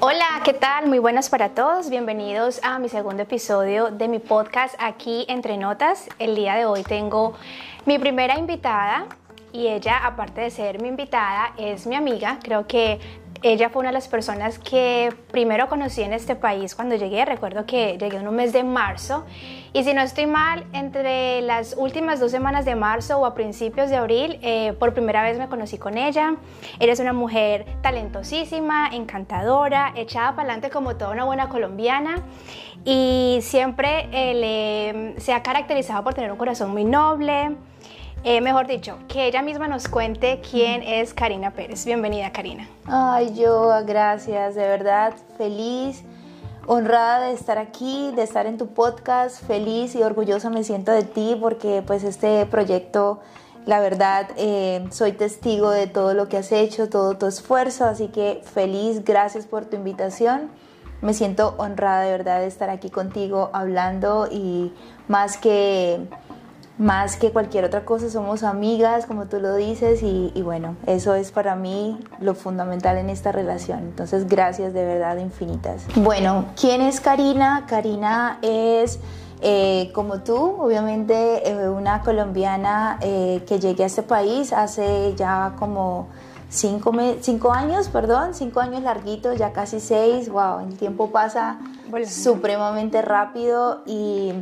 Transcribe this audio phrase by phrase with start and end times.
[0.00, 0.86] Hola, ¿qué tal?
[0.86, 1.90] Muy buenas para todos.
[1.90, 6.08] Bienvenidos a mi segundo episodio de mi podcast aquí entre notas.
[6.20, 7.34] El día de hoy tengo
[7.84, 9.06] mi primera invitada
[9.52, 12.38] y ella, aparte de ser mi invitada, es mi amiga.
[12.40, 13.00] Creo que
[13.42, 17.24] ella fue una de las personas que primero conocí en este país cuando llegué.
[17.24, 19.24] Recuerdo que llegué en un mes de marzo.
[19.72, 23.90] Y si no estoy mal, entre las últimas dos semanas de marzo o a principios
[23.90, 26.36] de abril, eh, por primera vez me conocí con ella.
[26.78, 32.22] Ella es una mujer talentosísima, encantadora, echada para adelante como toda una buena colombiana.
[32.84, 37.56] Y siempre eh, se ha caracterizado por tener un corazón muy noble.
[38.24, 41.84] Eh, mejor dicho, que ella misma nos cuente quién es Karina Pérez.
[41.84, 42.68] Bienvenida, Karina.
[42.86, 46.04] Ay, yo, gracias, de verdad, feliz,
[46.68, 51.02] honrada de estar aquí, de estar en tu podcast, feliz y orgullosa me siento de
[51.02, 53.18] ti porque pues este proyecto,
[53.66, 58.06] la verdad, eh, soy testigo de todo lo que has hecho, todo tu esfuerzo, así
[58.06, 60.48] que feliz, gracias por tu invitación.
[61.00, 64.72] Me siento honrada de verdad de estar aquí contigo hablando y
[65.08, 66.06] más que
[66.78, 71.30] más que cualquier otra cosa, somos amigas, como tú lo dices, y, bueno, eso es
[71.30, 73.80] para mí lo fundamental en esta relación.
[73.80, 75.84] Entonces, gracias de verdad infinitas.
[75.96, 77.66] Bueno, ¿quién es Karina?
[77.68, 78.98] Karina es...
[79.44, 85.56] Eh, como tú, obviamente eh, una colombiana eh, que llegué a este país hace ya
[85.58, 86.10] como
[86.48, 91.58] cinco, cinco años, perdón, cinco años larguitos, ya casi seis, wow, el tiempo pasa
[92.06, 94.32] supremamente rápido y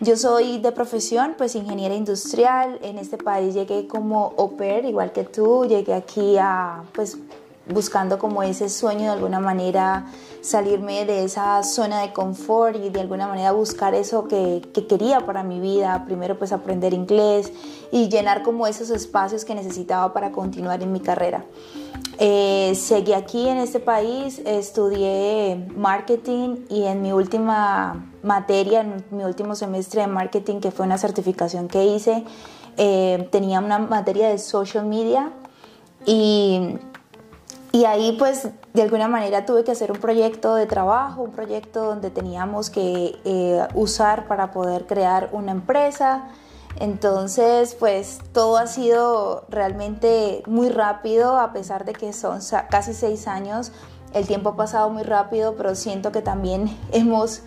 [0.00, 2.78] yo soy de profesión, pues ingeniera industrial.
[2.82, 5.66] En este país llegué como au pair, igual que tú.
[5.66, 7.18] Llegué aquí a, pues,
[7.68, 10.06] buscando como ese sueño de alguna manera
[10.40, 15.26] salirme de esa zona de confort y de alguna manera buscar eso que, que, quería
[15.26, 16.04] para mi vida.
[16.06, 17.52] Primero pues aprender inglés
[17.90, 21.44] y llenar como esos espacios que necesitaba para continuar en mi carrera.
[22.18, 29.24] Eh, seguí aquí en este país, estudié marketing y en mi última materia, en mi
[29.24, 32.24] último semestre de marketing, que fue una certificación que hice,
[32.78, 35.30] eh, tenía una materia de social media
[36.06, 36.78] y,
[37.76, 41.84] y ahí pues de alguna manera tuve que hacer un proyecto de trabajo, un proyecto
[41.84, 46.28] donde teníamos que eh, usar para poder crear una empresa.
[46.80, 53.28] Entonces, pues todo ha sido realmente muy rápido, a pesar de que son casi seis
[53.28, 53.72] años.
[54.14, 57.42] El tiempo ha pasado muy rápido, pero siento que también hemos,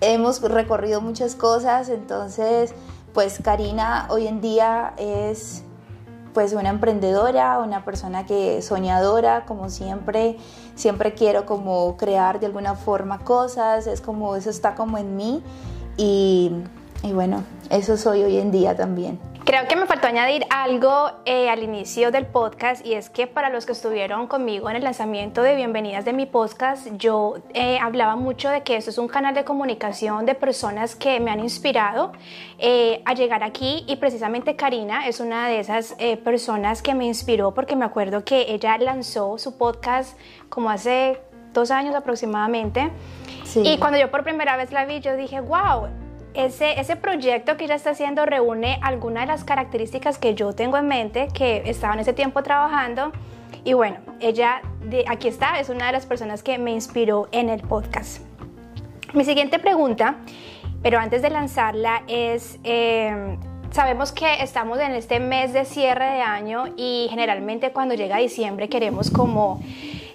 [0.00, 1.90] hemos recorrido muchas cosas.
[1.90, 2.74] Entonces,
[3.14, 5.62] pues Karina hoy en día es
[6.32, 10.36] pues una emprendedora, una persona que soñadora, como siempre,
[10.74, 15.42] siempre quiero como crear de alguna forma cosas, es como eso está como en mí
[15.96, 16.52] y
[17.02, 19.18] y bueno, eso soy hoy en día también.
[19.50, 23.50] Creo que me faltó añadir algo eh, al inicio del podcast y es que para
[23.50, 28.14] los que estuvieron conmigo en el lanzamiento de Bienvenidas de mi podcast, yo eh, hablaba
[28.14, 32.12] mucho de que esto es un canal de comunicación de personas que me han inspirado
[32.60, 37.52] eh, a llegar aquí y precisamente Karina es una de esas personas que me inspiró
[37.52, 40.16] porque me acuerdo que ella lanzó su podcast
[40.48, 41.20] como hace
[41.52, 42.92] dos años aproximadamente.
[43.56, 45.88] Y cuando yo por primera vez la vi yo dije, wow
[46.34, 50.76] ese, ese proyecto que ella está haciendo reúne algunas de las características que yo tengo
[50.76, 53.12] en mente, que estaba en ese tiempo trabajando.
[53.64, 57.48] Y bueno, ella de, aquí está, es una de las personas que me inspiró en
[57.48, 58.22] el podcast.
[59.12, 60.16] Mi siguiente pregunta,
[60.82, 63.36] pero antes de lanzarla, es, eh,
[63.70, 68.68] sabemos que estamos en este mes de cierre de año y generalmente cuando llega diciembre
[68.68, 69.60] queremos como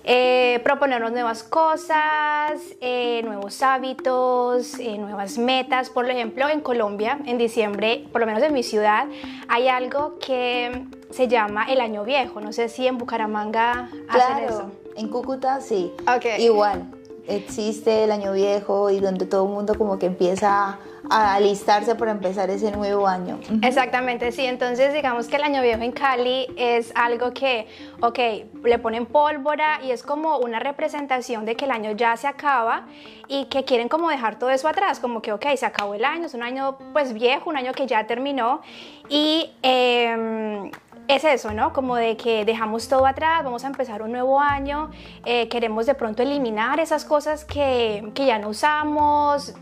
[0.07, 5.89] eh, proponernos nuevas cosas, eh, nuevos hábitos, eh, nuevas metas.
[5.89, 9.07] Por ejemplo, en Colombia, en diciembre, por lo menos en mi ciudad,
[9.47, 12.39] hay algo que se llama el año viejo.
[12.39, 14.71] No sé si en Bucaramanga hacen eso.
[14.95, 15.91] En Cúcuta sí.
[16.37, 16.94] Igual.
[17.27, 22.11] Existe el año viejo y donde todo el mundo como que empieza a alistarse para
[22.11, 23.39] empezar ese nuevo año.
[23.61, 24.45] Exactamente, sí.
[24.45, 27.67] Entonces, digamos que el año viejo en Cali es algo que,
[28.01, 28.19] ok,
[28.63, 32.87] le ponen pólvora y es como una representación de que el año ya se acaba
[33.27, 36.25] y que quieren como dejar todo eso atrás, como que, ok, se acabó el año,
[36.25, 38.61] es un año pues viejo, un año que ya terminó
[39.09, 39.51] y...
[39.61, 40.71] Em,
[41.07, 41.73] es eso, ¿no?
[41.73, 44.91] Como de que dejamos todo atrás, vamos a empezar un nuevo año,
[45.25, 49.53] eh, queremos de pronto eliminar esas cosas que, que ya no usamos,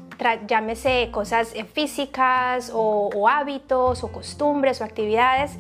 [0.48, 5.58] llámese cosas eh, físicas o, hábitos o costumbres o actividades.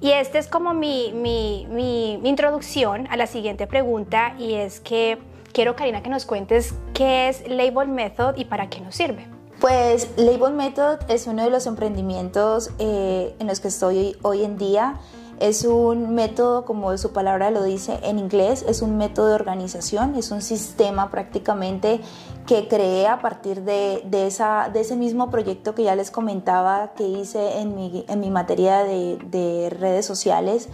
[0.00, 5.18] Y esta es como mi, mi, mi, introducción a la siguiente pregunta y es que
[5.52, 9.35] quiero, Karina, que nos cuentes qué es Label Method y para qué nos sirve.
[9.68, 14.58] Pues Label Method es uno de los emprendimientos eh, en los que estoy hoy en
[14.58, 15.00] día.
[15.40, 20.14] Es un método, como su palabra lo dice en inglés, es un método de organización,
[20.14, 22.00] es un sistema prácticamente
[22.46, 27.74] que creé a partir de, ese mismo proyecto que ya les comentaba que hice en
[27.74, 30.68] mi, materia de redes sociales.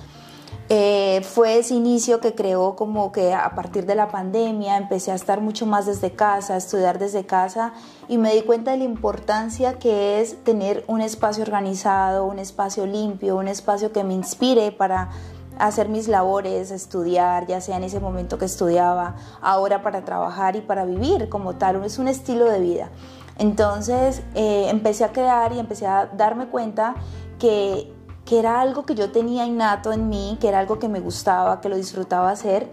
[0.69, 5.15] Eh, fue ese inicio que creó como que a partir de la pandemia empecé a
[5.15, 7.75] estar mucho más desde casa, a estudiar desde casa
[8.09, 12.87] y me di cuenta de la importancia que es tener un espacio organizado, un espacio
[12.87, 15.11] limpio, un espacio que me inspire para
[15.59, 20.61] hacer mis labores, estudiar, ya sea en ese momento que estudiaba, ahora para trabajar y
[20.61, 22.91] para vivir como tal, es un estilo de vida.
[23.39, 26.95] Entonces eh, empecé a crear y empecé a darme cuenta
[27.39, 27.92] que,
[28.33, 31.61] que era algo que yo tenía innato en mí, que era algo que me gustaba,
[31.61, 32.67] que lo disfrutaba hacer.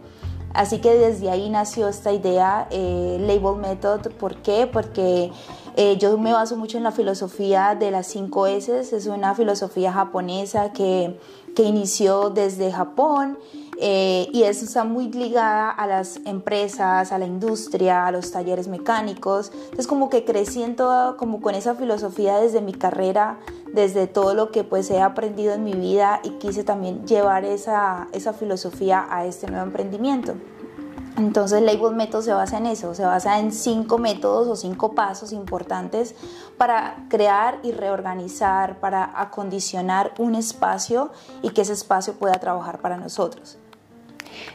[0.53, 4.09] Así que desde ahí nació esta idea, eh, Label Method.
[4.13, 4.69] ¿Por qué?
[4.71, 5.33] Porque
[5.75, 8.79] eh, yo me baso mucho en la filosofía de las 5 S.
[8.79, 11.19] Es una filosofía japonesa que
[11.55, 13.37] que inició desde Japón
[13.81, 18.67] eh, y eso está muy ligada a las empresas, a la industria, a los talleres
[18.67, 19.51] mecánicos.
[19.53, 23.39] Entonces como que crecí en todo, como con esa filosofía desde mi carrera,
[23.73, 28.09] desde todo lo que pues he aprendido en mi vida y quise también llevar esa,
[28.11, 30.33] esa filosofía a este nuevo emprendimiento.
[31.17, 35.31] Entonces Label Method se basa en eso, se basa en cinco métodos o cinco pasos
[35.31, 36.15] importantes
[36.57, 41.11] para crear y reorganizar, para acondicionar un espacio
[41.41, 43.57] y que ese espacio pueda trabajar para nosotros.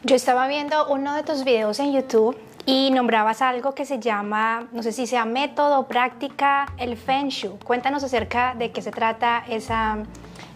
[0.02, 2.36] Yo estaba viendo uno de tus videos en YouTube
[2.66, 7.58] y nombrabas algo que se llama, no sé si sea método, práctica, el Feng Shui.
[7.62, 9.98] Cuéntanos acerca de qué se trata esa...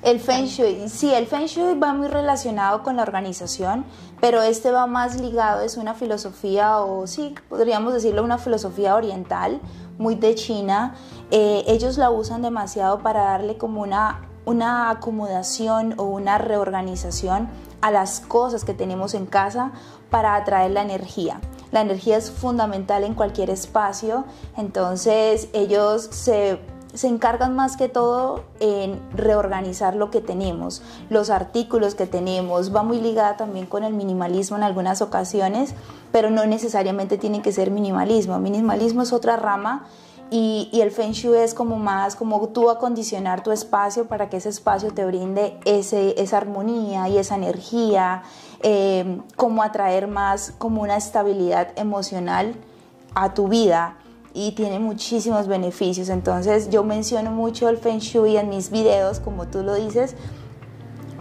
[0.02, 3.84] El Feng Shui, sí, el Feng Shui va muy relacionado con la organización,
[4.20, 9.60] pero este va más ligado, es una filosofía, o sí, podríamos decirlo, una filosofía oriental,
[9.98, 10.94] muy de China.
[11.32, 17.50] Eh, ellos la usan demasiado para darle como una, una acomodación o una reorganización
[17.82, 19.72] a las cosas que tenemos en casa
[20.10, 21.38] para atraer la energía.
[21.70, 24.24] La energía es fundamental en cualquier espacio,
[24.56, 26.60] entonces ellos se,
[26.94, 30.80] se, encargan más que todo en reorganizar lo que tenemos,
[31.10, 35.74] los artículos que tenemos, va muy ligada también con el minimalismo en algunas ocasiones,
[36.10, 38.38] pero no necesariamente tiene que ser minimalismo.
[38.38, 39.84] Minimalismo es otra rama
[40.30, 44.50] y, el Feng Shui es como más como tú acondicionar tu espacio para que ese
[44.50, 48.22] espacio te brinde ese, esa armonía y esa energía,
[48.62, 52.54] eh, como atraer más como una estabilidad emocional
[53.14, 53.96] a tu vida
[54.34, 56.10] y tiene muchísimos beneficios.
[56.10, 60.14] Entonces yo menciono mucho el Feng Shui en mis videos, como tú lo dices,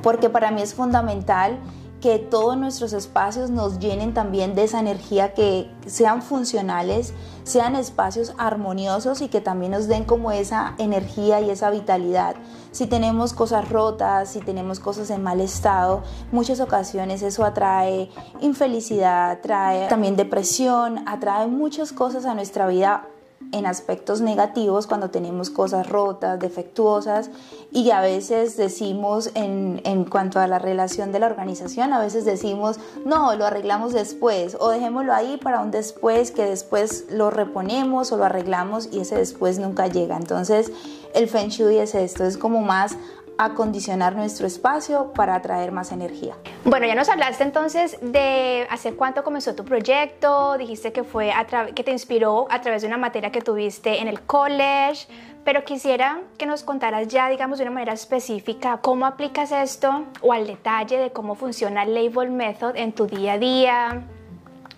[0.03, 1.59] porque para mí es fundamental
[2.01, 7.13] que todos nuestros espacios nos llenen también de esa energía, que sean funcionales,
[7.47, 12.35] sean espacios armoniosos y que también nos den como esa energía y esa vitalidad.
[12.71, 16.03] Si tenemos cosas rotas, si tenemos cosas en mal estado,
[16.33, 18.09] muchas ocasiones eso atrae
[18.41, 23.07] infelicidad, atrae también depresión, atrae muchas cosas a nuestra vida
[23.51, 27.29] en aspectos negativos cuando tenemos cosas rotas, defectuosas
[27.71, 32.25] y a veces decimos en, en, cuanto a la relación de la organización, a veces
[32.25, 38.11] decimos no, lo arreglamos después o dejémoslo ahí para un después que después lo reponemos
[38.11, 40.17] o lo arreglamos y ese después nunca llega.
[40.17, 40.71] Entonces
[41.13, 42.97] el Feng Shui es esto, es como más
[43.37, 46.35] acondicionar nuestro espacio para atraer más energía.
[46.65, 51.31] Bueno, ya nos hablaste entonces de hace cuánto comenzó tu proyecto, dijiste que fue
[51.75, 55.07] que te inspiró a través de una materia que tuviste en el college,
[55.43, 60.33] pero quisiera que nos contaras ya, digamos, de una manera específica cómo aplicas esto o
[60.33, 64.03] al detalle de cómo funciona el Label Method en tu día a día,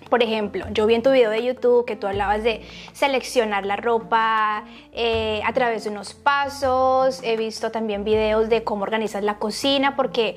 [0.09, 2.61] por ejemplo, yo vi en tu video de YouTube que tú hablabas de
[2.93, 7.21] seleccionar la ropa eh, a través de unos pasos.
[7.23, 10.35] He visto también videos de cómo organizar la cocina, porque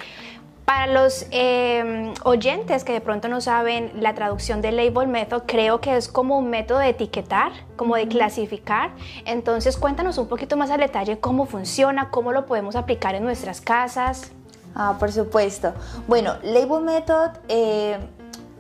[0.65, 5.81] para los em, oyentes que de pronto no saben la traducción del label method, creo
[5.81, 8.93] que es como un método de etiquetar, como de clasificar.
[9.25, 13.61] Entonces, cuéntanos un poquito más al detalle cómo funciona, cómo lo podemos aplicar en nuestras
[13.61, 14.33] casas.
[14.75, 15.75] Ah, por supuesto.
[16.07, 17.99] Bueno, label method eh,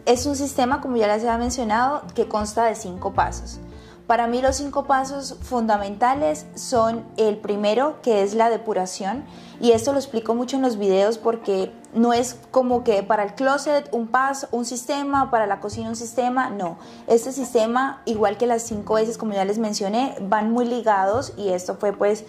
[0.07, 3.61] es un sistema, como ya les había mencionado, que consta de cinco pasos.
[4.07, 9.25] Para mí los cinco pasos fundamentales son el primero, que es la depuración,
[9.61, 13.35] y esto lo explico mucho en los videos porque no es como que para el
[13.35, 16.79] closet un paso, un sistema, para la cocina un sistema, no.
[17.07, 21.51] Este sistema, igual que las cinco veces, como ya les mencioné, van muy ligados y
[21.51, 22.25] esto fue pues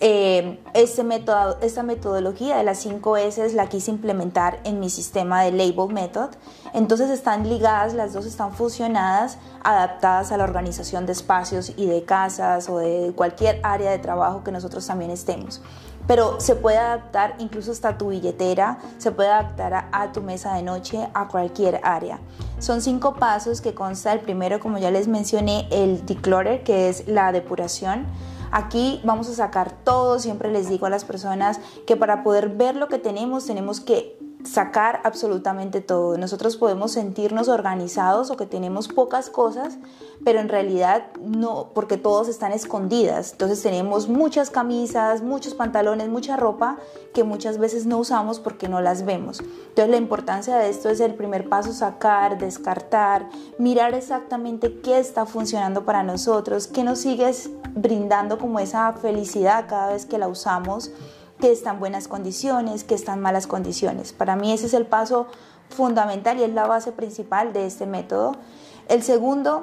[0.00, 0.58] eh,
[1.04, 5.92] método, esta metodología de las 5 S la quise implementar en mi sistema de Label
[5.92, 6.30] Method.
[6.74, 12.04] Entonces están ligadas, las dos están fusionadas, adaptadas a la organización de espacios y de
[12.04, 15.62] casas o de cualquier área de trabajo que nosotros también estemos.
[16.06, 20.62] pero se puede adaptar incluso hasta tu billetera, se puede adaptar a, tu mesa de
[20.62, 22.20] noche, a cualquier área.
[22.60, 27.08] Son cinco pasos que consta el primero, como ya les mencioné, el declutter, que es
[27.08, 28.06] la depuración.
[28.56, 32.74] Aquí vamos a sacar todo, siempre les digo a las personas que para poder ver
[32.74, 36.16] lo que tenemos tenemos que sacar absolutamente todo.
[36.18, 39.78] Nosotros podemos sentirnos organizados o que tenemos pocas cosas,
[40.24, 43.32] pero en realidad no, porque todos están escondidas.
[43.32, 46.78] Entonces tenemos muchas camisas, muchos pantalones, mucha ropa
[47.12, 49.40] que muchas veces no usamos porque no las vemos.
[49.40, 53.28] Entonces la importancia de esto es el primer paso, sacar, descartar,
[53.58, 57.30] mirar exactamente qué está funcionando para nosotros, qué nos sigue
[57.74, 60.92] brindando como esa felicidad cada vez que la usamos
[61.40, 64.12] que está en buenas condiciones, que está en malas condiciones.
[64.12, 65.26] Para mí ese es el paso
[65.70, 68.36] fundamental y es la base principal de este método.
[68.88, 69.62] El segundo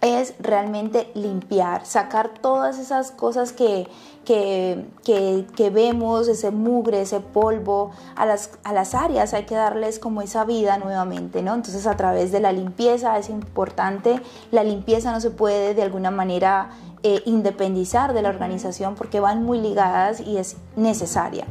[0.00, 3.88] es realmente limpiar, sacar todas esas cosas que,
[4.24, 10.22] que, vemos, ese mugre, ese polvo, a las, a las áreas hay que darles como
[10.22, 11.54] esa vida nuevamente, ¿no?
[11.54, 14.20] Entonces a través de la limpieza es importante,
[14.52, 16.70] la limpieza no se puede de alguna manera
[17.02, 21.46] eh, independizar de la organización porque van muy ligadas y es necesaria.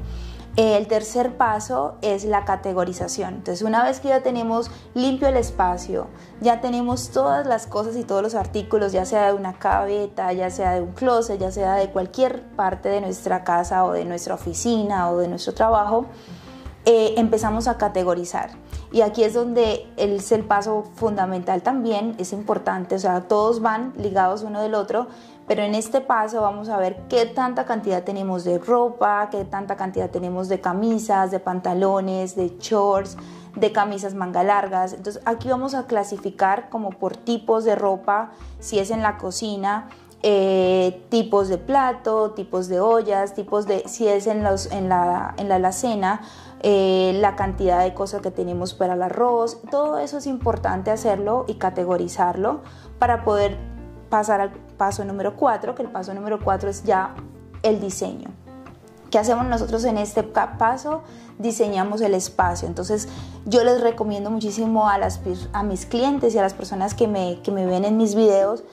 [0.57, 3.35] El tercer paso es la categorización.
[3.35, 6.07] Entonces, una vez que ya tenemos limpio el espacio,
[6.41, 10.49] ya tenemos todas las cosas y todos los artículos, ya sea de una cabeta, ya
[10.49, 14.33] sea de un closet, ya sea de cualquier parte de nuestra casa o de nuestra
[14.33, 16.07] oficina o de nuestro trabajo,
[16.85, 18.49] eh, empezamos a categorizar.
[18.91, 23.93] Y aquí es donde es el paso fundamental también, es importante, o sea, todos van
[23.97, 25.07] ligados uno del otro,
[25.47, 29.77] pero en este paso vamos a ver qué tanta cantidad tenemos de ropa, qué tanta
[29.77, 33.17] cantidad tenemos de camisas, de pantalones, de shorts,
[33.55, 34.91] de camisas manga largas.
[34.91, 39.87] Entonces aquí vamos a clasificar como por tipos de ropa, si es en la cocina,
[40.21, 45.33] eh, tipos de plato, tipos de ollas, tipos de, si es en, los, en, la,
[45.37, 46.21] en la alacena,
[46.61, 49.61] eh, la cantidad de cosas que tenemos para el arroz.
[49.71, 52.61] Todo eso es importante hacerlo y categorizarlo
[52.99, 53.76] para poder
[54.09, 57.15] pasar al paso número 4, que el paso número 4 es ya
[57.63, 58.29] el diseño.
[59.11, 61.03] ¿Qué hacemos nosotros en este paso?
[61.39, 62.67] Diseñamos el espacio.
[62.67, 63.07] Entonces
[63.45, 65.21] yo les recomiendo muchísimo a, las,
[65.53, 68.63] a mis clientes y a las personas que me, que me ven en mis videos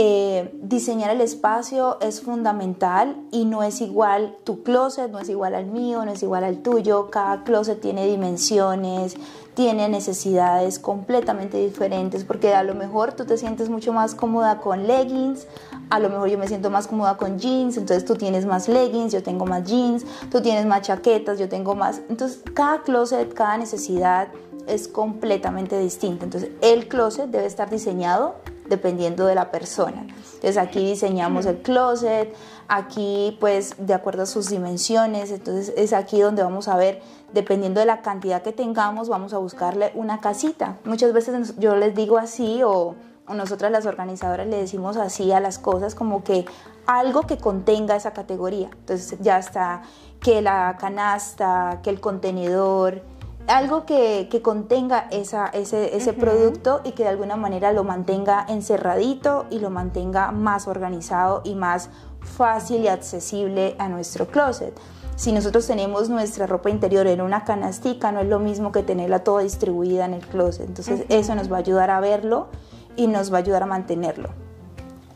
[0.00, 5.56] eh, diseñar el espacio es fundamental y no es igual tu closet, no es igual
[5.56, 7.10] al mío, no es igual al tuyo.
[7.10, 9.16] Cada closet tiene dimensiones,
[9.54, 14.86] tiene necesidades completamente diferentes porque a lo mejor tú te sientes mucho más cómoda con
[14.86, 15.48] leggings,
[15.90, 19.12] a lo mejor yo me siento más cómoda con jeans, entonces tú tienes más leggings,
[19.12, 22.02] yo tengo más jeans, tú tienes más chaquetas, yo tengo más.
[22.08, 24.28] Entonces cada closet, cada necesidad
[24.68, 26.24] es completamente distinta.
[26.24, 28.36] Entonces el closet debe estar diseñado
[28.68, 30.02] dependiendo de la persona.
[30.02, 32.34] Entonces aquí diseñamos el closet,
[32.68, 37.00] aquí pues de acuerdo a sus dimensiones, entonces es aquí donde vamos a ver,
[37.32, 40.78] dependiendo de la cantidad que tengamos, vamos a buscarle una casita.
[40.84, 42.94] Muchas veces yo les digo así o,
[43.28, 46.46] nosotras las organizadoras le decimos así a las cosas como que
[46.86, 48.70] algo que contenga esa categoría.
[48.72, 49.82] Entonces ya está
[50.18, 53.02] que la canasta, que el contenedor,
[53.48, 59.46] algo que, contenga esa, ese, ese producto y que de alguna manera lo mantenga encerradito
[59.50, 61.90] y lo mantenga más organizado y más
[62.20, 64.78] fácil y accesible a nuestro closet.
[65.16, 69.24] Si nosotros tenemos nuestra ropa interior en una canastica, no es lo mismo que tenerla
[69.24, 70.68] toda distribuida en el closet.
[70.68, 72.46] Entonces eso nos va a ayudar a verlo
[72.94, 74.28] y nos va a ayudar a mantenerlo.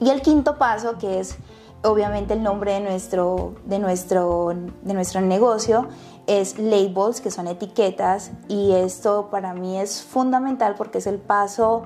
[0.00, 1.36] Y el quinto paso, que es
[1.84, 5.88] obviamente el nombre de nuestro, de nuestro, de nuestro negocio,
[6.26, 11.84] es labels, que son etiquetas, y esto para mí es fundamental porque es el paso,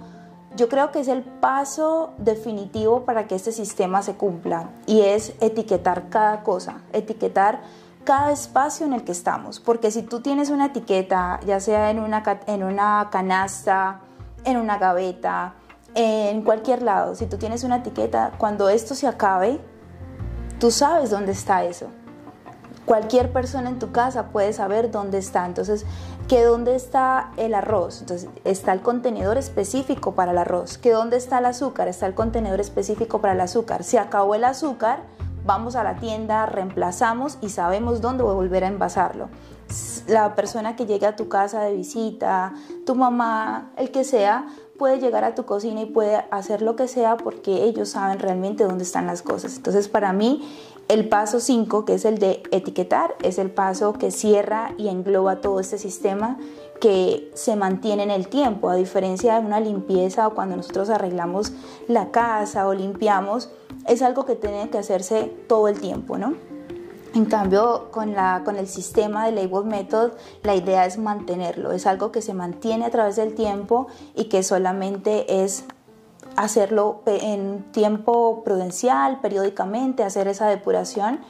[0.56, 5.34] yo creo que es el paso definitivo para que este sistema se cumpla, y es
[5.40, 7.60] etiquetar cada cosa, etiquetar
[8.04, 11.98] cada espacio en el que estamos, porque si tú tienes una etiqueta, ya sea en
[11.98, 14.00] una, en una canasta,
[14.44, 15.54] en una gaveta,
[15.94, 19.58] en cualquier lado, si tú tienes una etiqueta, cuando esto se acabe,
[20.60, 21.88] tú sabes dónde está eso.
[22.86, 25.44] Cualquier persona en tu casa puede saber dónde está.
[25.44, 25.84] Entonces,
[26.28, 28.00] ¿qué dónde está el arroz?
[28.00, 30.78] Entonces, está el contenedor específico para el arroz.
[30.78, 31.88] ¿Qué dónde está el azúcar?
[31.88, 33.82] Está el contenedor específico para el azúcar.
[33.82, 35.00] Si acabó el azúcar,
[35.44, 39.28] vamos a la tienda, reemplazamos y sabemos dónde volver a envasarlo.
[40.06, 44.46] La persona que llegue a tu casa de visita, tu mamá, el que sea,
[44.78, 48.64] puede llegar a tu cocina y puede hacer lo que sea porque ellos saben realmente
[48.64, 49.56] dónde están las cosas.
[49.56, 50.46] Entonces, para mí,
[50.88, 55.40] el paso 5, que es el de etiquetar, es el paso que cierra y engloba
[55.40, 56.38] todo este sistema
[56.80, 61.52] que se mantiene en el tiempo, a diferencia de una limpieza o cuando nosotros arreglamos
[61.88, 63.50] la casa o limpiamos,
[63.88, 66.34] es algo que tiene que hacerse todo el tiempo, ¿no?
[67.14, 70.12] En cambio, con, la, con el sistema de Label Method,
[70.42, 71.72] la idea es mantenerlo.
[71.72, 75.64] Es algo que se mantiene a través del tiempo y que solamente es
[76.36, 81.20] hacerlo en tiempo prudencial, periódicamente, hacer esa depuración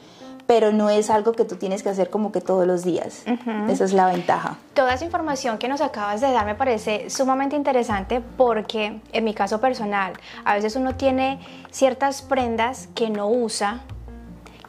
[0.46, 3.24] pero no es algo que tú tienes que hacer como que todos los días.
[3.68, 4.56] Esa es la ventaja.
[4.74, 9.34] Toda esa información que nos acabas de dar me parece sumamente interesante porque en mi
[9.34, 10.12] caso personal,
[10.44, 13.80] a veces uno tiene ciertas prendas que no usa,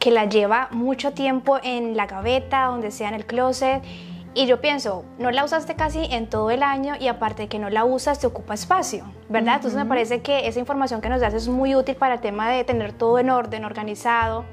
[0.00, 3.82] que la lleva mucho tiempo en la gaveta, donde sea en el closet.
[4.38, 7.58] Y yo pienso, no la usaste casi en todo el año y aparte de que
[7.58, 9.56] no la usas, te ocupa espacio, ¿verdad?
[9.56, 12.48] Entonces me parece que esa información que nos das es muy útil para el tema
[12.48, 14.44] de tener todo en orden, organizado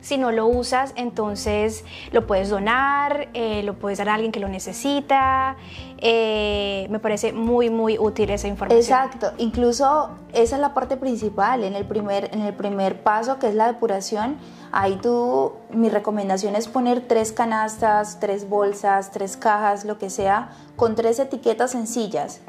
[0.00, 4.40] si no lo usas, entonces lo puedes donar, eh, lo puedes dar a alguien que
[4.40, 5.56] lo necesita.
[5.98, 8.80] Eh, me parece muy, muy útil esa información.
[8.80, 11.64] Exacto, incluso esa es la parte principal.
[11.64, 14.36] En el primer, en el primer paso, que es la depuración,
[14.72, 20.50] ahí tú, mi recomendación es poner tres canastas, tres bolsas, tres cajas, lo que sea,
[20.76, 22.40] con tres etiquetas sencillas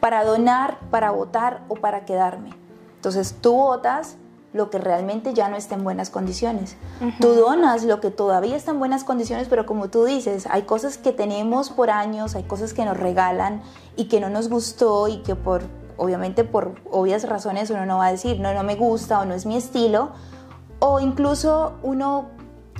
[0.00, 2.50] para donar, para votar o para quedarme.
[2.96, 4.16] Entonces tú votas
[4.52, 6.76] lo que realmente ya no está en buenas condiciones.
[7.20, 10.98] Tú donas lo que todavía está en buenas condiciones, pero como tú dices, hay cosas
[10.98, 13.62] que tenemos por años, hay cosas que nos regalan
[13.96, 15.62] y que no nos gustó y que por,
[15.96, 19.34] obviamente por obvias razones uno no va a decir, no, no me gusta o no
[19.34, 20.10] es mi estilo,
[20.80, 22.26] o incluso uno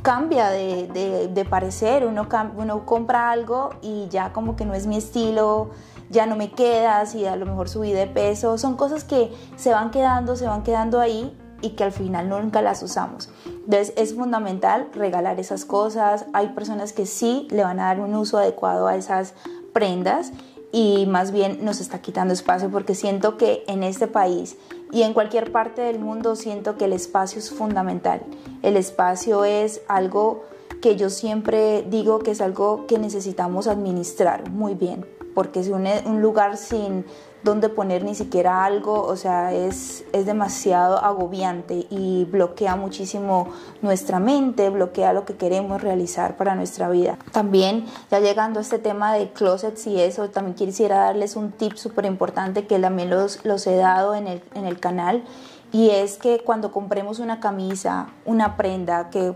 [0.02, 2.26] cambia de, de, parecer, uno,
[2.56, 5.70] uno compra algo y ya como que no es mi estilo,
[6.10, 9.70] ya no me queda, si a lo mejor subí de peso, son cosas que se
[9.70, 13.30] van quedando, se van quedando ahí y que al final nunca las usamos.
[13.46, 16.26] Entonces es fundamental regalar esas cosas.
[16.32, 19.34] Hay personas que sí le van a dar un uso adecuado a esas
[19.72, 20.32] prendas
[20.72, 24.56] y más bien nos está quitando espacio porque siento que en este país
[24.90, 28.22] y en cualquier parte del mundo siento que el espacio es fundamental.
[28.62, 30.44] El espacio es algo
[30.80, 35.86] que yo siempre digo que es algo que necesitamos administrar muy bien, porque es un,
[36.06, 37.04] un lugar sin,
[37.44, 43.48] donde poner ni siquiera algo, o sea, es, es demasiado agobiante y bloquea muchísimo
[43.80, 47.18] nuestra mente, bloquea lo que queremos realizar para nuestra vida.
[47.32, 51.74] También, ya llegando a este tema de closets y eso, también quisiera darles un tip
[51.74, 55.24] súper importante que también los, los he dado en el, en el canal
[55.72, 59.34] y es que cuando compremos una camisa, una prenda que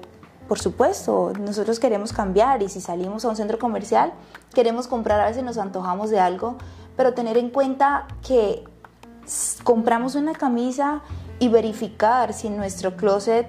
[0.49, 4.13] por supuesto, nosotros queremos cambiar y si salimos a un centro comercial,
[4.55, 6.57] queremos comprar, a veces nos antojamos de algo,
[6.97, 8.65] pero tener en cuenta que
[9.65, 11.03] compramos una camisa
[11.39, 13.47] y verificar si en nuestro closet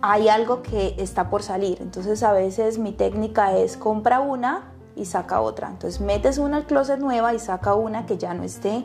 [0.00, 1.78] hay algo que está por salir.
[1.80, 5.68] Entonces a veces mi técnica es compra una y saca otra.
[5.68, 8.84] Entonces metes una al closet nueva y saca una que ya no esté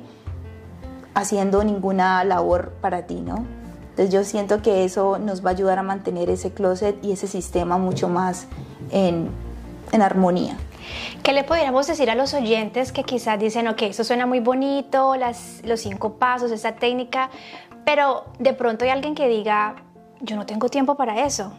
[1.13, 3.45] haciendo ninguna labor para ti, ¿no?
[3.91, 7.27] Entonces yo siento que eso nos va a ayudar a mantener ese closet y ese
[7.27, 8.47] sistema mucho más
[8.89, 9.29] en,
[9.91, 10.57] en armonía.
[11.23, 15.15] ¿Qué le podríamos decir a los oyentes que quizás dicen, ok, eso suena muy bonito,
[15.15, 17.29] los cinco pasos, esa técnica,
[17.85, 19.75] pero de pronto hay alguien que diga,
[20.21, 21.53] yo no tengo tiempo para eso.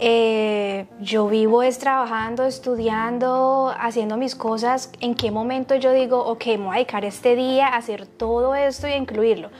[0.00, 4.92] Eh, yo vivo es trabajando, estudiando, haciendo mis cosas.
[5.00, 8.54] ¿En qué momento yo digo, ok, me voy a dedicar este día a hacer todo
[8.54, 9.50] esto y a incluirlo?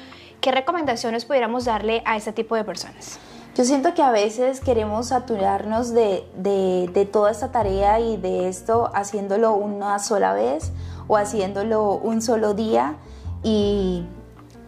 [0.41, 3.19] ¿Qué recomendaciones pudiéramos darle a este tipo de personas?
[3.59, 8.89] Yo siento que a veces queremos saturarnos de, de, toda esta tarea y de esto
[8.95, 10.71] haciéndolo una sola vez
[11.09, 12.99] o haciéndolo un solo día
[13.43, 14.07] y,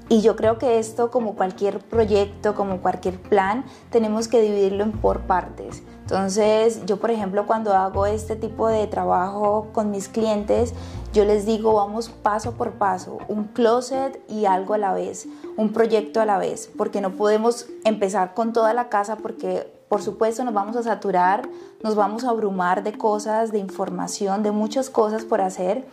[0.08, 4.90] y yo creo que esto, como cualquier proyecto, como cualquier plan, tenemos que dividirlo en
[4.90, 5.84] por partes.
[6.10, 10.74] Entonces, yo por ejemplo, cuando hago este tipo de trabajo con mis clientes,
[11.12, 15.72] yo les digo, vamos paso por paso, un closet y algo a la vez, un
[15.72, 20.42] proyecto a la vez, porque no podemos empezar con toda la casa porque por supuesto
[20.42, 21.48] nos vamos a saturar,
[21.80, 25.86] nos vamos a abrumar de cosas, de información, de muchas cosas por hacer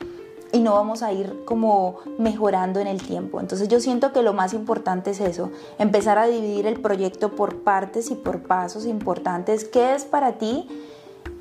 [0.51, 3.39] y no vamos a ir como mejorando en el tiempo.
[3.39, 7.63] Entonces yo siento que lo más importante es eso, empezar a dividir el proyecto por
[7.63, 9.65] partes y por pasos importantes.
[9.65, 10.67] ¿Qué es para ti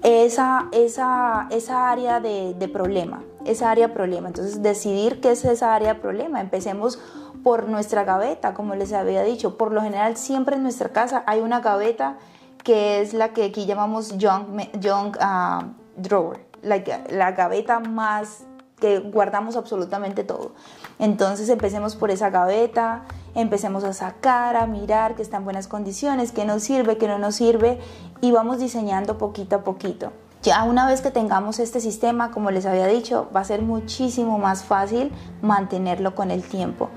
[0.03, 3.23] esa, esa, esa área de, de problema?
[3.47, 4.29] esa área problema.
[4.29, 6.41] Entonces, decidir qué es esa área problema.
[6.41, 6.99] Empecemos
[7.43, 9.57] por nuestra gaveta, como les había dicho.
[9.57, 12.19] Por lo general, siempre en nuestra casa hay una gaveta
[12.65, 14.49] que es la que aquí llamamos junk,
[14.83, 15.65] junk uh,
[15.97, 18.45] drawer, la, la gaveta más
[18.81, 20.53] que guardamos absolutamente todo.
[20.99, 26.33] Entonces empecemos por esa gaveta, empecemos a sacar, a mirar que está en buenas condiciones,
[26.33, 27.79] que nos sirve, que no nos sirve
[28.21, 30.13] y vamos diseñando poquito a poquito.
[30.43, 34.39] Ya una vez que tengamos este sistema, como les había dicho, va a ser muchísimo
[34.39, 35.11] más fácil
[35.43, 36.89] mantenerlo con el tiempo.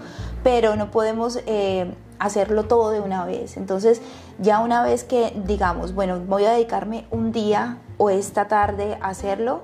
[0.43, 3.57] Pero no podemos eh, hacerlo todo de una vez.
[3.57, 4.01] Entonces,
[4.37, 9.07] ya una vez que digamos, bueno, voy a dedicarme un día o esta tarde a
[9.07, 9.61] hacerlo,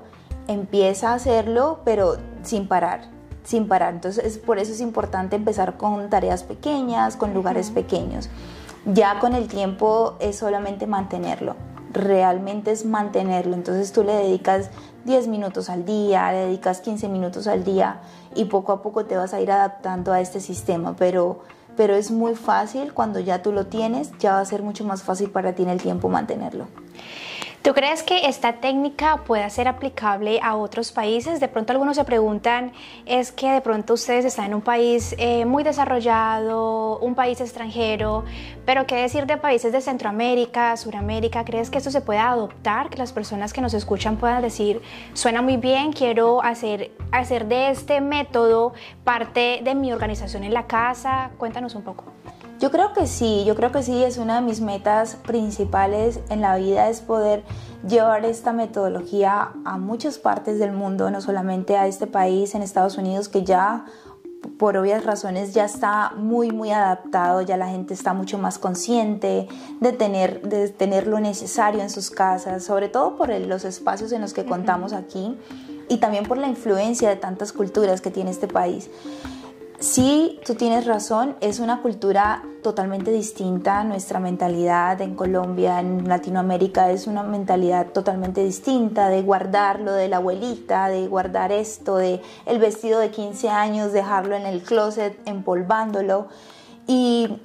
[0.48, 3.08] empieza a hacerlo, pero sin parar,
[3.44, 3.94] sin parar.
[3.94, 8.28] Entonces, por eso es importante empezar con tareas pequeñas, con lugares pequeños.
[8.84, 11.56] Ya con el tiempo es solamente mantenerlo,
[11.92, 13.54] realmente es mantenerlo.
[13.54, 14.70] Entonces tú le dedicas
[15.04, 18.00] 10 minutos al día, le dedicas 15 minutos al día
[18.34, 21.40] y poco a poco te vas a ir adaptando a este sistema, pero
[21.76, 25.02] pero es muy fácil cuando ya tú lo tienes, ya va a ser mucho más
[25.02, 26.66] fácil para ti en el tiempo mantenerlo.
[27.66, 31.40] ¿Tú crees que esta técnica pueda ser aplicable a otros países?
[31.40, 32.70] De pronto algunos se preguntan,
[33.06, 38.24] es que de pronto ustedes están en un país eh, muy desarrollado, un país extranjero,
[38.64, 41.44] pero ¿qué decir de países de Centroamérica, Suramérica?
[41.44, 42.88] ¿Crees que esto se pueda adoptar?
[42.88, 44.80] Que las personas que nos escuchan puedan decir,
[45.12, 50.68] suena muy bien, quiero hacer, hacer de este método parte de mi organización en la
[50.68, 51.32] casa.
[51.36, 52.04] Cuéntanos un poco.
[52.58, 56.40] Yo creo que sí, yo creo que sí, es una de mis metas principales en
[56.40, 57.44] la vida, es poder
[57.86, 62.96] llevar esta metodología a muchas partes del mundo, no solamente a este país, en Estados
[62.96, 63.84] Unidos, que ya
[64.58, 69.48] por obvias razones ya está muy muy adaptado, ya la gente está mucho más consciente
[69.80, 74.22] de tener, de tener lo necesario en sus casas, sobre todo por los espacios en
[74.22, 75.36] los que contamos aquí
[75.88, 78.88] y también por la influencia de tantas culturas que tiene este país.
[79.78, 86.90] Sí, tú tienes razón, es una cultura totalmente distinta, nuestra mentalidad en Colombia, en Latinoamérica
[86.90, 92.22] es una mentalidad totalmente distinta de guardar lo de la abuelita, de guardar esto, de
[92.46, 96.28] el vestido de 15 años, dejarlo en el closet empolvándolo.
[96.86, 97.38] Y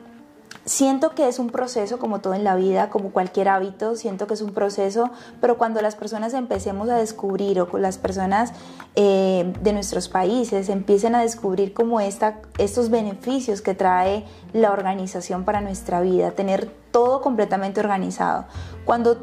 [0.64, 4.36] Siento que es un proceso como todo en la vida, como cualquier hábito, siento que
[4.36, 5.10] es un proceso,
[5.40, 8.54] pero cuando las personas empecemos a descubrir o las personas
[8.96, 15.46] eh, de nuestros países empiecen a descubrir como esta, estos beneficios que trae la organización
[15.46, 18.46] para nuestra vida, tener todo completamente organizado.
[18.86, 19.18] Cuando,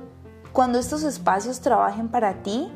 [0.52, 2.68] cuando estos espacios trabajen para ti,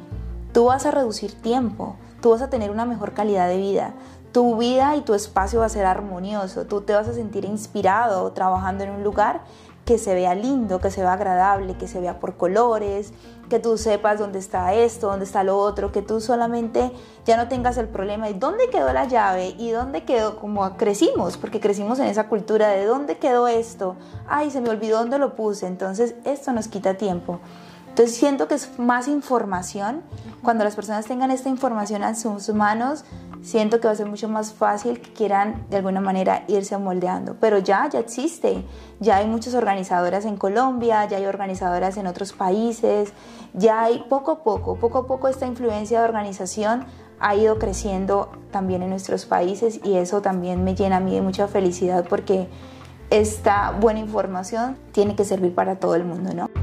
[0.53, 3.95] tú vas a reducir tiempo, tú vas a tener una mejor calidad de vida,
[4.33, 8.33] tu vida y tu espacio va a ser armonioso, tú te vas a sentir inspirado
[8.33, 9.43] trabajando en un lugar
[9.85, 13.13] que se vea lindo, que se vea agradable, que se vea por colores,
[13.51, 16.93] que tú sepas dónde está esto, dónde está lo otro, que tú solamente
[17.27, 21.37] ya no tengas el problema de dónde quedó la llave y dónde quedó, como crecimos,
[21.37, 23.97] porque crecimos en esa cultura de dónde quedó esto,
[24.29, 27.41] ay, se me olvidó dónde lo puse, entonces esto nos quita tiempo.
[27.89, 30.03] Entonces siento que es más información,
[30.43, 33.05] cuando las personas tengan esta información en sus manos,
[33.43, 37.37] siento que va a ser mucho más fácil que quieran de alguna manera irse moldeando.
[37.41, 38.65] Pero ya, ya existe,
[39.01, 43.13] ya hay muchas organizadoras en Colombia, ya hay organizadoras en otros países,
[43.53, 46.87] ya hay poco a poco, poco a poco esta influencia de organización
[47.21, 51.23] ha ido creciendo también en nuestros países y eso también me llena a mí de
[51.23, 52.49] mucha felicidad porque
[53.11, 56.62] esta buena información tiene que servir para todo el mundo, ¿no?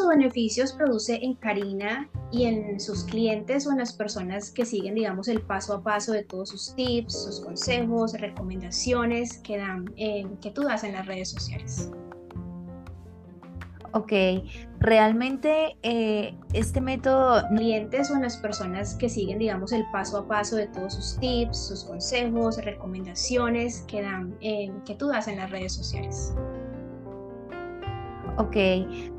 [0.00, 4.94] O beneficios produce en Karina y en sus clientes o en las personas que siguen,
[4.94, 9.86] digamos, el paso a paso de todos sus tips, sus consejos, recomendaciones que, dan,
[10.40, 11.90] que tú das en las redes sociales?
[13.92, 14.12] Ok,
[14.78, 17.42] realmente eh, este método...
[17.48, 21.18] Clientes o en las personas que siguen, digamos, el paso a paso de todos sus
[21.18, 26.34] tips, sus consejos, recomendaciones que, dan, que tú das en las redes sociales.
[28.38, 28.56] Ok,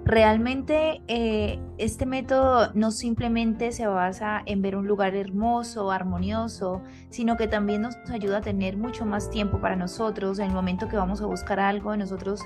[0.05, 7.35] realmente eh, este método no simplemente se basa en ver un lugar hermoso, armonioso, sino
[7.35, 10.37] que también nos ayuda a tener mucho más tiempo para nosotros.
[10.37, 12.41] En el momento que vamos a buscar algo, nosotros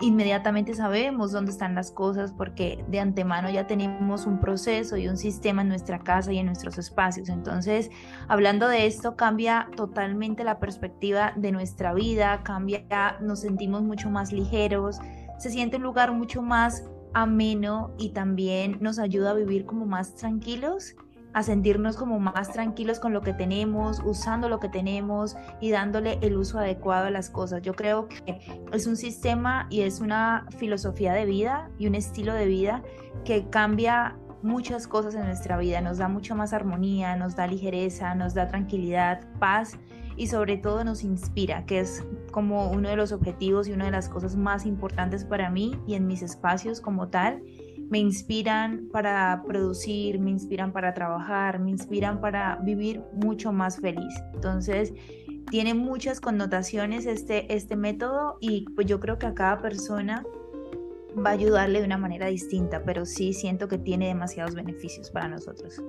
[0.00, 5.16] inmediatamente sabemos dónde están las cosas porque de antemano ya tenemos un proceso y un
[5.16, 7.28] sistema en nuestra casa y en nuestros espacios.
[7.28, 7.90] Entonces,
[8.28, 12.84] hablando de esto, cambia totalmente la perspectiva de nuestra vida, cambia,
[13.20, 14.98] nos sentimos mucho más ligeros
[15.42, 20.14] se siente un lugar mucho más ameno y también nos ayuda a vivir como más
[20.14, 20.94] tranquilos,
[21.32, 26.20] a sentirnos como más tranquilos con lo que tenemos, usando lo que tenemos y dándole
[26.22, 27.60] el uso adecuado a las cosas.
[27.60, 32.34] Yo creo que es un sistema y es una filosofía de vida y un estilo
[32.34, 32.84] de vida
[33.24, 38.14] que cambia muchas cosas en nuestra vida, nos da mucho más armonía, nos da ligereza,
[38.14, 39.76] nos da tranquilidad, paz
[40.16, 43.90] y sobre todo nos inspira, que es como uno de los objetivos y una de
[43.90, 47.42] las cosas más importantes para mí y en mis espacios como tal.
[47.90, 54.14] Me inspiran para producir, me inspiran para trabajar, me inspiran para vivir mucho más feliz.
[54.34, 54.94] Entonces,
[55.50, 60.24] tiene muchas connotaciones este, este método y pues yo creo que a cada persona
[61.14, 65.28] va a ayudarle de una manera distinta, pero sí siento que tiene demasiados beneficios para
[65.28, 65.82] nosotros.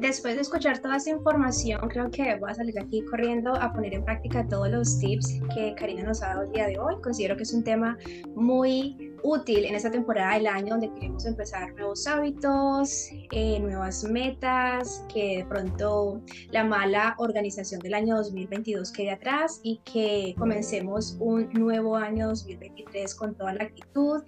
[0.00, 3.92] Después de escuchar toda esa información, creo que voy a salir aquí corriendo a poner
[3.92, 6.94] en práctica todos los tips que Karina nos ha dado el día de hoy.
[7.02, 7.98] Considero que es un tema
[8.34, 15.04] muy útil en esta temporada del año donde queremos empezar nuevos hábitos, eh, nuevas metas,
[15.12, 21.50] que de pronto la mala organización del año 2022 quede atrás y que comencemos un
[21.52, 24.22] nuevo año 2023 con toda la actitud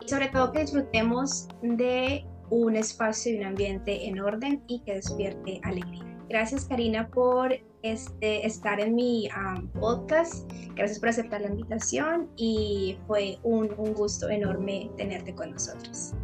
[0.00, 4.94] y sobre todo que disfrutemos de un espacio y un ambiente en orden y que
[4.94, 6.04] despierte alegría.
[6.28, 9.28] Gracias Karina por este, estar en mi
[9.78, 16.14] podcast, gracias por aceptar la invitación y fue un, un gusto enorme tenerte con nosotros.